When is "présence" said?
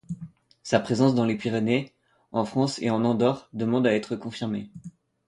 0.79-1.13